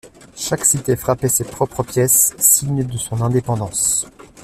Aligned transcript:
Chaque 0.35 0.65
cité 0.65 0.95
frappait 0.95 1.27
ses 1.29 1.43
propres 1.43 1.83
pièces, 1.83 2.33
signe 2.39 2.83
de 2.83 2.97
son 2.97 3.21
indépendance. 3.21 4.07